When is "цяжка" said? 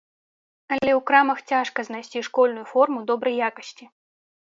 1.51-1.79